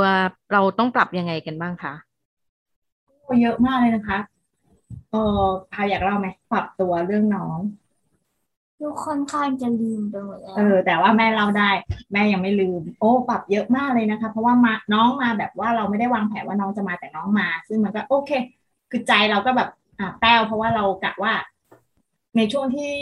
[0.51, 1.93] เราต้องปรับยังไงกันบ้างคะ
[3.41, 4.19] เยอะมากเลยนะคะ
[5.12, 5.41] เออ
[5.73, 7.60] พายอยากเล่าไหมปรับตัวเรื่องน้อง
[8.82, 11.70] ลูกค่อนข้างจะลืมไปหมดแล้วเออ แต่ว่าแม่เล่าได้
[12.14, 18.32] แม่ยังไม่ลืม โอ้ปรับเยอะมากเลยนะคะ เพราะว่ามาน้องมาแบบว่าเราไม่ได้วางแผนว่าน้องจะมาแต่น้องมา ซึ่งมันก็โอเค
[18.92, 21.34] คือใจเราก็แบบอ่าแป้วเพราะว่าเรากะว่า
[22.38, 22.94] ในช่วงที่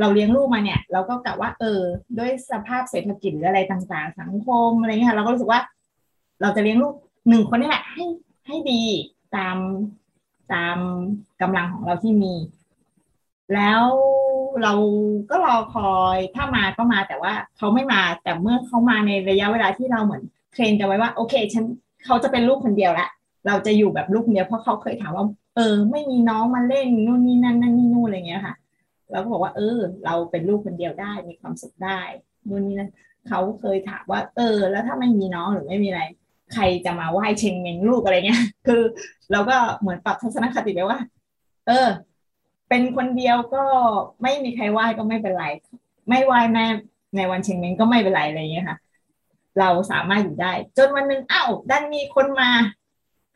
[0.00, 1.80] เราเลี้ยงลูกมาเนี่ย เราก็กะว่า เออ
[2.18, 5.60] ด้วยสภาพเศรษฐกิจหรืออะไรต่างๆ สังคมอะไรเงี้ยเราก็รู้สึกว่า
[6.42, 6.94] เราจะเลี้ยงลูก
[7.28, 8.04] หนึ่งคนนี่แหละ ให้
[8.46, 8.82] ให้ดี
[9.36, 9.56] ตาม
[10.52, 10.78] ตาม
[11.40, 12.34] กำลังของเราที่มี
[13.54, 13.82] แล้ว
[14.62, 14.74] เรา
[15.30, 21.64] ก็รอคอยถ้ามาก็มาแต่ว่าเขาไม่มาแต่เมื่อเขามาในระยะเวลาที่เราเหมือนเทรนกันไว้ว่าโอเคฉัน
[22.04, 23.08] เขาจะเป็นลูกคนเดียวละ
[23.46, 25.24] เราจะอยู่แบบลูกคนเดียวเพราะเขาเคยถามว่า
[25.56, 28.54] เออ ไม่มีน้องมาเล่นนู่นนี่นั่นนั่นนี่นู่นอะไรเงี้ยค่ะ
[29.12, 32.00] เราก็บอกว่า เออ เราเป็นลูกคนเดียวได้มีความสุขได้
[32.48, 32.90] นู่นนี่นั่น
[33.28, 36.02] เขาเคยถามว่า เออ แล้วถ้าไม่มีน้องหรือไม่มีอะไร
[36.54, 38.82] ใครจะมาไหว้เชงเมงลูกอะไรเงี้ย คือ
[39.32, 40.98] เราก็เหมือนปรับทัศนคติไปว่า
[41.68, 41.88] เออ
[42.68, 43.64] เป็นคนเดียวก็
[44.22, 45.46] ไม่มีใครไหว้ก็ไม่เป็นไร
[46.08, 46.66] ไม่ไหว้แม่
[47.16, 48.78] ในวันเชงเมงก็ไม่เป็นไรอะไรอย่างเงี้ยค่ะ
[49.58, 52.50] เราสามารถอยู่ได้ จนวันหนึ่งอ้าวดันมีคนมา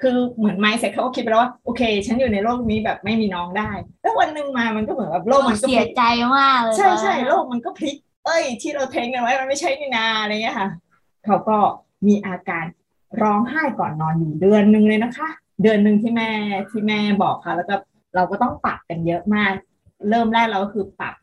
[0.02, 3.70] คือเหมือน mindset เขาก็คิดไปแล้วว่าโอเค ฉันอยู่ในโลกนี้แบบไม่มีน้องได้
[4.02, 6.04] แล้ววันหนึ่งมามันก็เหมือนแบบโลกมันก็พลิกเสียใจ
[6.36, 10.68] มากเลยใช่ใช่ตอนนั้นโลกมันก็พลิก เอ้ย ที่เรา train กันไว้มันไม่ใช่นี่นาอะไรเงี้ยค่ะ
[11.24, 11.56] เขาก็
[12.06, 12.64] มีอาการ
[13.22, 15.28] ร้องไห้ก่อนนอนอยู่เดือนหนึ่งเลยนะคะ
[15.62, 16.30] เดือนหนึ่งที่แม่
[16.70, 17.74] ที่แม่บอกค่ะ แล้วก็
[18.14, 19.52] เราก็ต้องปรับกันเยอะมาก
[20.08, 21.14] เริ่มแรกเราก็คือปรับ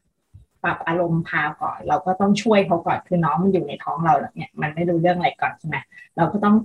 [0.63, 5.77] ปรับอารมณ์พราวก่อน เราก็ต้องช่วยเขาก่อนคือน้องมันอยู่ในท้องเราแล้วเนี่ยมันไม่รู้เรื่องอะไรก่อนใช่ไหม
[6.17, 6.55] เราก็ต้อง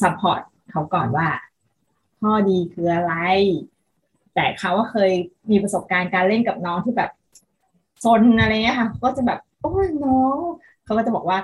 [0.00, 1.28] support เขาก่อนว่า
[2.20, 3.14] ข้อดีคืออะไร
[4.34, 5.12] แต่เขาก็เคย
[5.50, 7.10] มีประสบการณ์การเล่นกับน้องที่แบบ
[8.04, 10.36] ซนอะไรเงี้ยค่ะ ก็จะแบบโอ้ยน้อง
[10.84, 11.38] เขาก็จะบอกว่า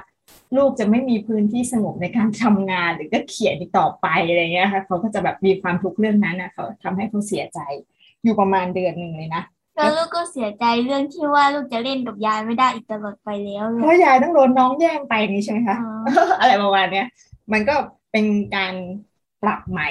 [0.57, 7.61] ลูกจะไม่มีพื้นที่สงบในการทำงานหรือก็เขียนต่อไปอะไรเงี้ยค่ะเขาก็จะแบบมีความทุกข์เรื่องนั้นนะเขาทำให้เขาเสียใจ
[8.25, 9.43] อยู่ประมาณเดือนหนึ่งเลยนะ
[9.77, 15.93] แล้วลูกก็เสียใจเรื่องที่ว่าลูกจะเล่นกับยายไม่ได้อีกตลอดไปแล้วเลเพราะยยายต้องโดนน้องแย่งไปนี่ใช่ไหมคะอ๋อ
[16.41, 17.07] อะไรประมาณเนี้ย
[17.53, 17.75] มันก็
[18.13, 18.27] เป็น
[18.57, 18.75] การ
[19.43, 19.89] ปรับใหม่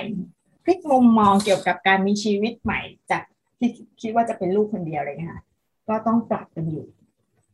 [0.64, 2.80] พลิกมุมมองเกี่ยวกับการมีชีวิตใหม่
[3.12, 3.22] จาก
[3.60, 3.70] ที่
[4.02, 5.44] คิดว่าจะเป็นลูกคนเดียวอะไรเงี้ยค่ะ
[5.88, 6.86] ก็ต้องปรับกันอยู่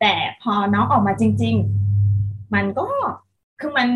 [0.01, 1.55] แต่พอน้องออกมาจริง
[2.05, 2.86] ๆ มันก็
[3.59, 3.89] คือมัน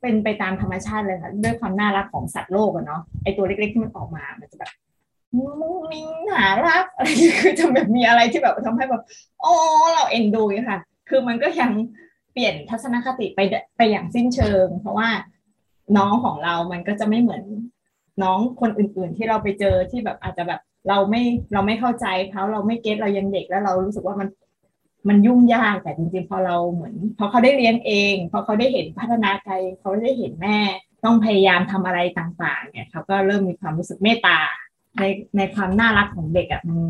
[0.00, 4.70] เป็นไปตามธรรมชาติเลยค่ะด้วยความน่ารักของสัตว์โลกอะเนาะไอตัวเล็กๆที่มันออกมา มันจะแบบ
[5.36, 7.08] มุ้งมิ้งหารักอะไร
[7.40, 9.02] คือจะแบบมีอะไรที่แบบทำให้แบบ
[9.44, 9.54] อ๋อ
[9.94, 11.70] เราเอ็นดูค่ะ คือมันก็ยัง
[12.32, 13.40] เปลี่ยนทัศนคติไป
[13.76, 15.08] ไปอย่างสิ้นเชิง เพราะว่า
[15.96, 17.42] น้องของเรามันก็จะไม่เหมือน
[18.22, 24.28] น้องคนอื่น ๆ ที่เราไปเจอที่แบบอาจจะแบบเราไม่เราไม่เข้าใจเขาเราไม่เก็ตเรายังเด็กแล้วเรารู้สึกว่ามัน
[25.08, 30.58] มันยุ่งยากแต่จริงๆ พอเราเหมือน พอเขาได้เรียนเอง พอเขาได้เห็นพัฒนาการเขาได้เห็นแม่
[31.04, 34.38] ต้องพยายามทำอะไรต่างๆเนี่ยเขาก็เริ่มมีความรู้สึกเมตตา
[34.98, 35.04] ใน
[35.36, 36.80] ในความน่ารักของเด็กอะ่ะมัน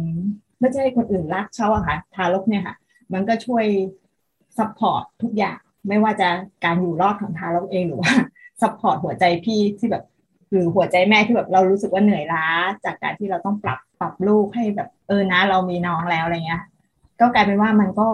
[0.61, 2.77] ไม่ใช่คนอื่นรักเขาอะค่ะทารกเนี่ยค่ะ
[3.12, 3.64] มันก็ช่วย
[4.59, 6.29] support ทุกอย่างไม่ว่าจะ
[6.64, 8.12] การอยู่รอดของทารกเองหรือว่า
[8.62, 10.05] support หัวใจพี่ที่แบบ
[10.51, 12.47] หรือหัวใจแม่ที่แบบเรารู้สึกว่าเหนื่อยล้า
[12.85, 16.62] จากการที่เราต้องปรับปรับลูกให้แบบเออนะ เรามีน้องแล้วอะไรเงี้ย
[17.21, 18.07] ก็กลายเป็นว่ามันก็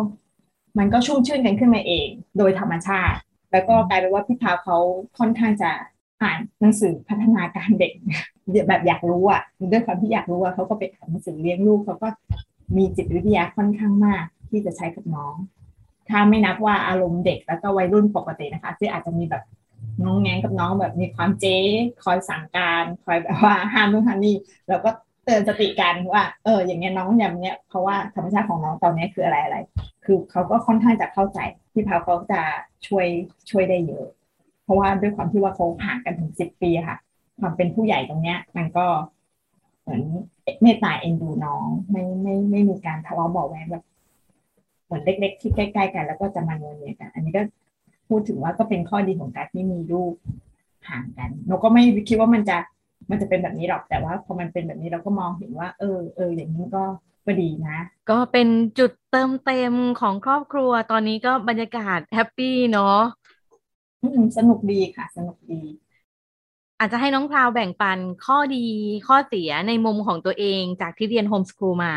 [0.78, 3.18] มันก็ชุ่มชื่นกันขึ้นมาเอง โดยธรรมชาติ
[3.52, 4.76] แล้วก็กลายเป็นว่าพี่พาเขา
[5.18, 5.70] ค่อนข้างจะ
[6.22, 7.92] อ่านหนังสือพัฒนาการเด็ก
[8.68, 12.08] แบบอยากรู้อะด้วยความที่อยากรู้ว่าเขาก็ไปอ่านหนังสือเลี้ยงลูกเขาก็
[12.76, 15.34] มีจิตวิทยาค่อนข้างมากที่จะใช้กับน้อง
[16.08, 19.42] ถ้าไม่นับว่าอารมณ์เด็กแล้วก็วัยรุ่นปกตินะคะที่อาจจะมีแบบ
[20.04, 21.58] น้องแง้งกับน้องแบบมีความเจ๊
[22.04, 24.36] คอยสั่งการคอยแบบว่าห้ามนู่นห้ามนี่
[24.68, 24.90] แล้วก็
[25.24, 29.56] เตือนสติกันว่าเอออย่างเงี้ยน้องอย่างเนี้ยเพราะว่าธรรมชาติของน้องตอนนี้คืออะไรอะไร
[30.04, 31.38] คือเขาก็ค่อนข้างจะเข้าใจ
[31.72, 32.40] ที่พาเขาจะ
[32.86, 33.06] ช่วย
[33.50, 34.06] ช่วยได้เยอะ
[34.64, 36.96] เพราะว่าด้วยความที่ว่าเขาห่างกันถึงสิบปีค่ะ
[37.40, 38.86] ความเป็นผู้ใหญ่ตรงเนี้ย มันก็
[39.82, 40.02] เหมือน
[40.62, 43.84] เมตตาเอ็นดูน้อง ไม่ไม่ไม่มีการทะเลาะเบาแวงแบบ
[44.84, 47.42] เหมือนเล็ก ๆ ที่ใกล้ๆกัน แล้วก็จะมาโนเนียกัน อันนี้ก็
[48.08, 50.12] พูดถึงว่าก็เป็นข้อดีของการที่มีลูก
[50.88, 52.56] ห่างกันเราก็ไม่คิดว่ามันจะ
[53.10, 56.84] มันจะเป็นแบบนี้หรอกแต่ว่าพอมันเป็นแบบนี้เราก็มองเห็นว่า เออเอออย่างนี้ก็
[57.26, 57.78] ก็ดีนะ
[58.10, 58.48] ก็เป็น
[58.78, 62.98] จุดเติมเต็มของครอบครัวตอนนี้ก็บรรยากาศแฮปปี้เนาะ
[64.38, 65.62] สนุกดีค่ะ สนุกดี
[66.80, 68.66] อาจจะให้น้องพราวแบ่งปันข้อดี
[69.08, 71.94] ข้อเสียในมุมของตัวเองจากที่เรียนโฮมสคูลมา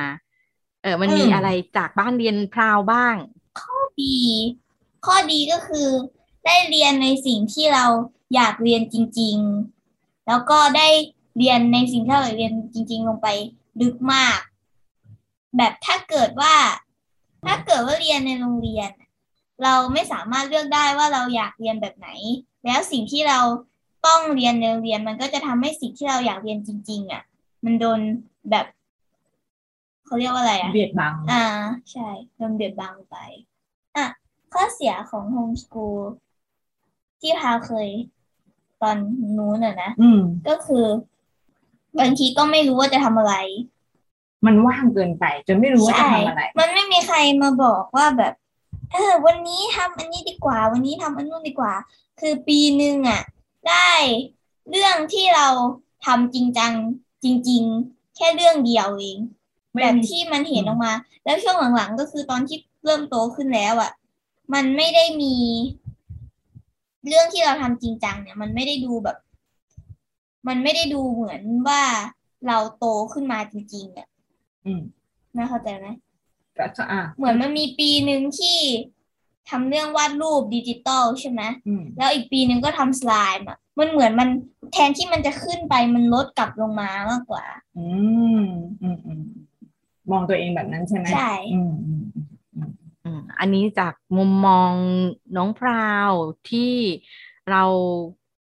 [0.82, 3.16] เออมันมีอะไรจากบ้านเรียนพราวบ้าง
[3.62, 4.18] ข้อดี
[5.06, 5.88] ข้อดีก็คือ
[6.46, 7.86] ได้เรียนในสิ่งที่เรา
[8.36, 9.38] อยากเรียนจริง
[9.82, 10.88] ๆ แล้วก็ได้
[11.38, 13.28] เรียนในสิ่งที่เราเรียนจริง ๆ ลงไป
[13.82, 14.40] ลึกมาก
[15.58, 16.56] แบบถ้าเกิดว่า
[17.46, 18.90] ถ้าเกิดว่าเรียนในโรงเรียน
[19.64, 22.10] เราไม่สามารถเลือกได้ว่าเราอยากเรียนแบบไหน
[22.66, 23.40] แล้วสิ่งที่เรา
[24.06, 27.24] ต้องเรียนในโรงเรียน มันก็จะทำให้สิ่งที่เราอยากเรียนจริง ๆ อะ
[27.66, 28.00] มันโดน
[28.52, 28.66] แบบ
[30.06, 31.46] เขาเรียกว่าอะไรอะเบียดบัง อ่า
[31.92, 33.18] ใช่โดนเบียดบังไป
[33.98, 34.06] อะ
[34.54, 36.02] ข้อเสียของโฮมสกูล
[37.22, 37.88] ที่พาเคย
[38.82, 38.96] ตอน
[39.38, 39.92] นู้นน่ะนะ
[40.48, 40.86] ก็คือ
[42.00, 43.34] บางทีก็ไม่รู้ว่าจะทำอะไร
[44.46, 48.34] มันว่างเกินไป จนไม่รู้ว่าจะทำอะไร มันไม่มีใครมาบอกว่าแบบ
[48.94, 51.74] เออ วันนี้ทำอันนี้ดีกว่า วันนี้ทำอันนู้นดีกว่า
[52.20, 53.22] คือปีหนึ่งอะ
[53.68, 53.92] ได้
[54.70, 55.48] เรื่องที่เรา
[56.06, 56.74] ทำจริงจัง
[57.24, 59.18] จริง ๆ แค่เรื่องเดียวเอง
[59.80, 60.94] แบบที่มันเห็นออกมา
[61.26, 63.92] แล้วช่วงหลังๆก็คือตอนที่เริ่มโตขึ้นแล้วอะ
[64.54, 65.36] มันไม่ได้มี
[67.08, 69.18] เรื่องที่เราทำจริงจังเนี่ย มันไม่ได้ดูแบบ
[70.48, 71.84] มันไม่ได้ดูเหมือนว่า
[72.48, 74.08] เราโตขึ้นมาจริงๆอะ
[75.36, 75.88] น่าเข้าใจไหม
[76.58, 78.58] ก็อะเหมือนมันมีปีหนึ่งที่
[79.50, 81.42] ทำเรื่องวาดรูปดิจิตอลใช่ไหม
[81.98, 84.30] แล้วอีกปีหนึ่งก็ทำสไลม์อะมันเหมือนมัน
[84.74, 87.46] แทนที่มันจะขึ้นไปมันลดกลับลงมามากกว่า
[87.78, 87.88] อื
[88.38, 88.42] ม
[88.82, 89.24] อืมอืม
[90.12, 91.74] มองตัวเองแบบนั้นใช่ไหมใช่อืม
[93.40, 94.72] อันนี้จากมุมมอง
[95.38, 96.12] น้องพราว
[96.50, 96.74] ที่
[97.50, 97.64] เรา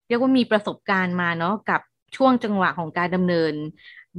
[0.09, 1.81] เรียกว่ามีประสบการณ์มาเนาะกับ
[2.17, 3.53] ช่วงจังหวะของการดำเนิน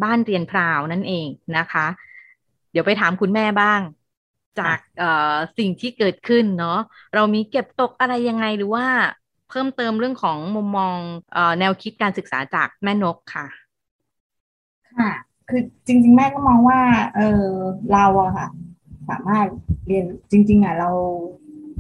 [0.04, 1.88] บ้านเรียนพราวนั่นเองนะคะ
[2.72, 3.80] เดี๋ยวไปถามคุณแม่บ้าง
[4.60, 4.78] จาก
[5.58, 6.80] สิ่งที่เกิดขึ้นเนาะ
[7.16, 8.88] เรามีเก็บตกอะไรยังไงหรือว่า
[9.50, 10.98] เพิ่มเติมเรื่องของมุมมอง
[11.36, 13.46] อแนวคิดการศึกษาจากแม่นกค่ะ
[14.94, 15.12] ค่ะ
[15.50, 16.82] คือจริง ๆ แม่ก็มองว่า
[17.16, 17.50] เออ
[17.92, 18.48] เราอะค่ะ
[19.10, 19.48] สามารถ
[19.88, 20.90] เรียนจริง ๆอะเรา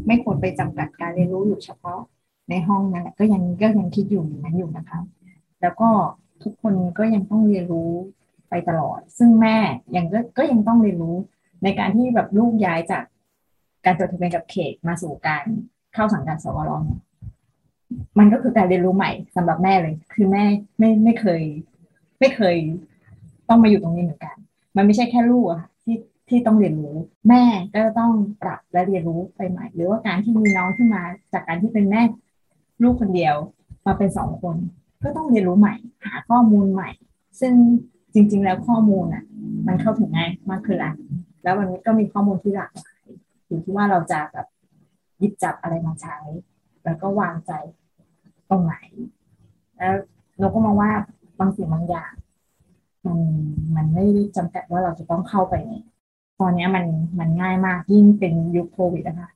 [0.08, 2.00] ไม่ควรไปจำกัดการเรียนรู้อยู่เฉพาะ
[2.50, 5.00] ในห้องนั่นแหละก็ยังก็ยังคิดอยู่อย่างนั้นอยู่นะคะ
[5.62, 5.90] แล้วก็
[6.44, 7.92] ทุกคนก็ยังต้องเรียนรู้
[8.50, 9.58] ไปตลอด ซึ่งแม่
[9.96, 11.16] ยังก็ก็ยังต้องเรียนรู้
[11.64, 13.04] ในการที่แบบลูกย้ายจาก
[13.86, 15.44] การจดทะเบียนกับเขตมาสู่การ
[15.94, 17.02] เข้าสังกัดสวรเนี่ย
[18.20, 20.44] มันก็คือการเรียนรู้ใหม่สำหรับแม่เลย คือแม่
[20.80, 21.42] ไม่ไม่เคย
[22.20, 22.56] ไม่เคย
[23.50, 24.36] ต้องมาอยู่ตรงนี้เหมือนกัน
[24.76, 25.98] มันไม่ใช่แค่ลูกอะที่
[26.30, 26.96] ที่ต้องเรียนรู้
[27.30, 27.44] แม่
[27.76, 32.02] ก็ต้องปรับและเรียนรู้ไปใหม่ หรือว่าการที่มีน้องขึ้นมาจากการที่เป็นแม่
[32.84, 33.36] ลูกคนเดียว
[33.86, 34.56] มาเป็นสองคน
[35.04, 36.90] ก็ต้องเรียนรู้ใหม่ หาข้อมูลใหม่
[37.40, 37.54] ซึ่ง
[38.14, 39.24] จริง ๆ แล้วข้อมูลอะ
[39.68, 40.92] มันเข้าถึงง่ายมากขึ้นละ
[41.46, 43.06] แล้วมันก็มีข้อมูลที่หลากหลาย
[43.48, 44.48] อยู่ที่ว่าเราจะแบบ
[45.20, 46.18] หยิบจับอะไรมาใช้
[46.86, 47.52] แล้วก็วางใจ
[48.50, 48.76] ตรงไหน
[49.78, 49.94] แล้ว
[50.40, 50.92] เราก็มองว่า
[51.40, 52.14] บางสิ่งบางอย่าง
[53.06, 53.20] มัน
[53.76, 55.72] มันไม่ได้จำกัดว่าเราจะต้องเข้าไปใน
[56.40, 56.86] ตอนนี้มัน
[57.20, 59.32] มันง่ายมากยิ่งเป็นยุคโควิดนะคะ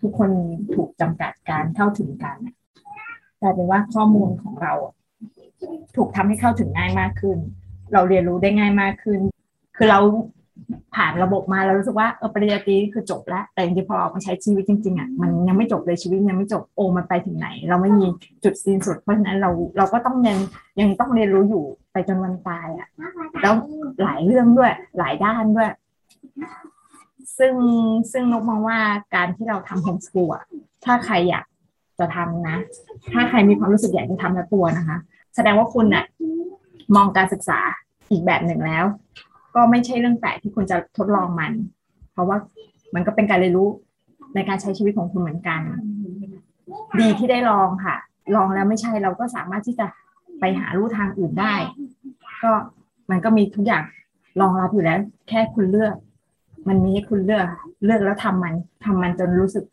[0.00, 0.30] ทุกคน
[0.74, 2.36] ถูกจำกัดการเข้าถึงกัน
[3.40, 4.72] กลายเป็นว่าข้อมูลของเรา
[5.96, 7.38] ถูกทำให้เข้าถึงง่ายมากขึ้น
[7.92, 9.20] เราเรียนรู้ได้ง่ายมากขึ้น
[9.76, 10.00] คือเรา
[10.94, 18.06] ผ่านระบบมาเรารู้สึกว่าเออปริญญาตรีคือจบแล้ว แต่จริงๆพอออกมาใช้ชีวิตจริงๆอะมันยังไม่จบเลยชีวิตยังไม่จบโอมันไปถึงไหน เราไม่มี
[18.44, 20.38] จุดสิ้นสุด เพราะฉะนั้นเราเราก็ต้องยัง
[20.80, 22.88] ยังต้องเรียนรู้อยู่ไปจนวันตายอะ
[23.42, 23.54] แล้ว
[24.02, 25.70] หลายเรื่องด้วย หลายด้านด้วย
[27.38, 27.54] ซึ่ง
[28.12, 28.78] ซึ่งนกมองว่า
[29.14, 30.30] การที่เราทำโฮมสกูล
[30.84, 31.44] ถ้าใครอยาก
[31.98, 32.56] จะทำนะ
[33.12, 34.98] ถ้าใครมีความรู้สึกอยากจะทำและตัวนะคะ
[35.34, 36.04] แสดงว่าคุณน่ะ
[36.96, 37.58] มองการศึกษา
[38.10, 38.84] อีกแบบหนึ่งแล้ว
[39.54, 41.52] ก็ไม่ใช่เรื่องแปลกที่คุณจะทดลองมัน
[42.12, 42.36] เพราะว่า
[42.94, 43.68] มันก็เป็นการเรียนรู้
[44.34, 45.60] ในการใช้ชีวิตของคุณเหมือนกัน
[47.00, 47.96] ดีที่ได้ลองค่ะ
[48.36, 49.86] ลองแล้วไม่ใช่เราก็สามารถที่จะ
[50.40, 51.54] ไปหาลู่ทางอื่นได้
[52.42, 52.52] ก็
[53.10, 53.84] มันก็มีทุกอย่าง
[54.40, 55.94] รองรับอยู่แล้ว แค่คุณเลือก
[56.68, 57.46] มันมีให้คุณเลือก
[57.84, 59.64] เลือกแล้วทำมันทำมันจนรู้สึก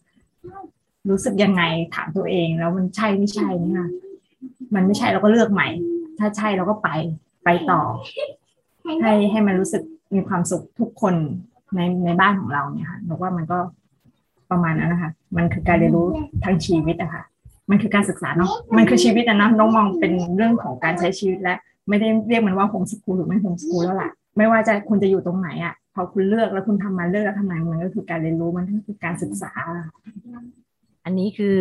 [1.10, 1.64] รู้สึกยังไง
[1.96, 3.88] ถามตัวเอง แล้วมันใช่ไม่ใช่นี่ย
[4.76, 5.68] มันไม่ใช่เราก็เลือกใหม่
[6.20, 6.90] ถ้าใช่เราก็ไป
[7.44, 7.82] ไปต่อ
[9.02, 9.84] ให้ให้มันรู้สึก
[10.16, 11.16] มีความสุขทุกคน
[11.76, 13.60] ในในบ้านของเราเนี่ยค่ะบอกว่ามันก็
[14.52, 16.08] ประมาณนั้นนะคะมันคือการเรียนรู้
[16.44, 17.24] ทั้งชีวิตอะค่ะ
[17.70, 21.56] มันคือการศึกษาเนาะมันคือชีวิตนะนะน้องมองเป็นเรื่องของการใช้ชีวิตและ
[21.90, 29.52] ไม่ได้เรียกมันว่าโฮมสกูลหรือไม่โฮมสกูลแล้วล่ะ ไม่ว่าจะคุณจะอยู่ตรงไหนอะพอคุณเลือกแล้วคุณทำมาเลือกแล้วทำไมมันก็คือการเรียนรู้มันก็คือการศึกษา
[31.06, 31.56] อันนี้คือ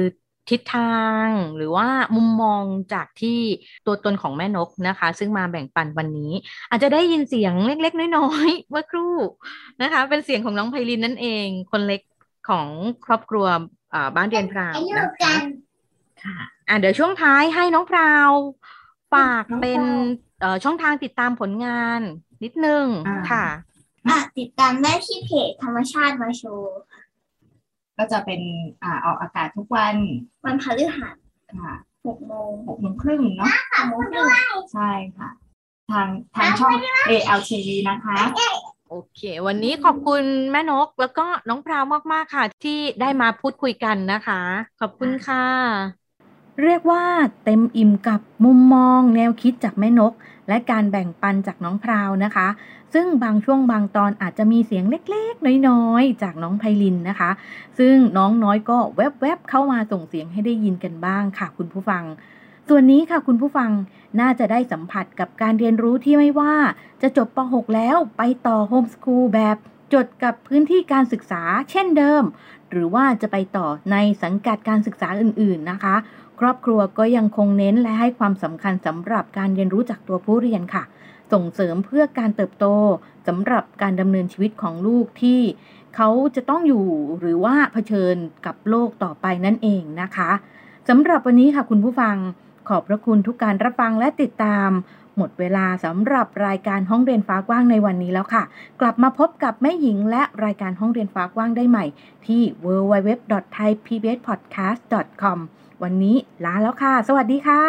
[0.50, 2.62] ทิศทางหรือว่ามุมมอง
[2.94, 3.40] จากที่
[3.86, 6.32] ตัวตนของแม่นกนะคะ ซึ่งมาแบ่งปันวันนี้
[6.70, 9.14] อาจจะได้ยินเสียงเล็ก ๆ น้อยๆเมื่อครู่
[9.82, 12.02] นะคะ เป็นเสียงของน้องไพลินนั่นเอง คนเล็ก
[12.48, 12.68] ของ
[13.06, 13.46] ครอบครัว
[14.16, 15.34] บ้านเรียนพราวนะคะ
[16.22, 16.36] ค่ะ
[16.68, 18.30] อะเดี๋ยวช่วงท้ายให้น้องพราว
[19.14, 19.82] ฝากเป็น
[20.64, 22.00] ช่องทางติดตามผลงาน
[22.44, 22.86] นิดนึง
[23.30, 23.46] ค่ะ
[24.08, 26.78] อะติดตามได้ที่เพจธรรมชาติมาโชว์
[27.98, 28.40] ก็จะเป็น
[28.82, 29.96] อ่าออกอากาศทุกวัน
[30.44, 31.16] วันพฤหัส
[31.62, 31.74] ค่ะ
[32.06, 34.28] หกโมงหกโมงครึ่งเนาะหกโมงครึ่ง
[34.72, 35.28] ใช่ค่ะ
[35.90, 36.74] ทางทางช่อง
[37.10, 38.18] ALTV นะคะ
[38.90, 44.40] โอเค วันนี้ขอบคุณแม่นกแล้วก็น้องพราวมาก ๆ ค่ะ ที่ได้มาพูดคุยกันนะคะ
[44.80, 45.44] ขอบคุณค่ะ
[46.62, 47.04] เรียกว่า
[47.44, 50.12] เต็มอิ่มกับมุมมองแนวคิดจากแม่นก
[50.48, 52.48] และการแบ่งปันจากน้องพราวนะคะ
[52.98, 57.30] ซึ่งบางช่วงบางตอนอาจจะมีเสียงเล็กๆ น้อยๆ จากน้องไพลินนะคะ
[57.78, 62.04] ซึ่งน้องน้อยก็แวบๆ เข้ามาส่งเสียงให้ได้ยินกันบ้างค่ะ คุณผู้ฟัง
[62.68, 63.70] ส่วนนี้ค่ะคุณผู้ฟัง
[64.20, 66.54] น่าจะได้สัมผัสกับการเรียนรู้ที่ไม่ว่า
[67.02, 69.56] จะจบป .6 แล้วไปต่อโฮมสคูลแบบ
[69.94, 72.22] จดกับพื้นที่การศึกษาเช่นเดิม
[72.70, 75.96] หรือว่าจะไปต่อในสังกัดการศึกษาอื่นๆนะคะ
[76.40, 80.82] ครอบครัวก็ยังคงเน้นและให้ความสำคัญสำหรับการเรียนรู้จากตัวผู้เรียนค่ะ
[81.32, 82.66] ส่งเสริมเพื่อการเติบโต
[83.28, 85.40] สำหรับการดำเนินชีวิตของลูกที่
[85.96, 86.84] เขาจะต้องอยู่
[87.20, 90.30] หรือว่าเผชิญกับโลกต่อไปนั่นเองนะคะ
[90.88, 92.16] สำหรับวันนี้ค่ะคุณผู้ฟัง
[92.68, 94.70] ขอบพระคุณทุกการรับฟังและติดตาม
[95.16, 98.42] หมดเวลาสำหรับรายการห้องเรียนฟ้ากว้างในวันนี้แล้วค่ะ
[98.80, 101.86] กลับมาพบกับแม่หญิงและรายการห้องเรียนฟ้ากว้างได้ใหม่
[102.26, 105.38] ที่ www.thaipbspodcast.com
[105.82, 107.62] วันนี้ลาแล้วค่ะ สวัสดีค่ะ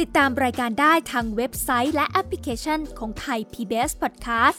[0.00, 4.58] ติดตามรายการได้ทางเว็บไซต์และแอปพลิเคชันของไทย PBS Podcast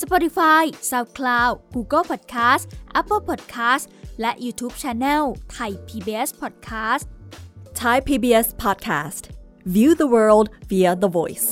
[0.00, 2.64] Spotify SoundCloud Google Podcast
[3.00, 3.84] Apple Podcast
[4.20, 7.04] และ YouTube Channel ไทย PBS Podcast
[7.80, 9.22] Thai PBS Podcast
[9.74, 11.48] View the world via the voice